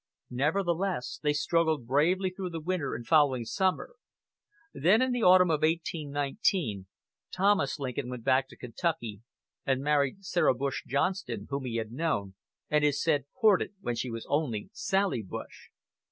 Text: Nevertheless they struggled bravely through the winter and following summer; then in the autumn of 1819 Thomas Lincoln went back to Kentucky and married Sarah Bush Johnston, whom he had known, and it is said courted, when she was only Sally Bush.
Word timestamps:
Nevertheless 0.31 1.19
they 1.21 1.31
struggled 1.31 1.85
bravely 1.85 2.31
through 2.31 2.49
the 2.49 2.59
winter 2.59 2.95
and 2.95 3.05
following 3.05 3.45
summer; 3.45 3.97
then 4.73 4.99
in 4.99 5.11
the 5.11 5.21
autumn 5.21 5.51
of 5.51 5.61
1819 5.61 6.87
Thomas 7.31 7.77
Lincoln 7.77 8.09
went 8.09 8.23
back 8.23 8.47
to 8.47 8.57
Kentucky 8.57 9.21
and 9.63 9.83
married 9.83 10.25
Sarah 10.25 10.55
Bush 10.55 10.81
Johnston, 10.87 11.45
whom 11.51 11.65
he 11.65 11.75
had 11.75 11.91
known, 11.91 12.33
and 12.67 12.83
it 12.83 12.87
is 12.87 13.03
said 13.03 13.25
courted, 13.39 13.75
when 13.79 13.93
she 13.95 14.09
was 14.09 14.25
only 14.27 14.71
Sally 14.73 15.21
Bush. 15.21 15.69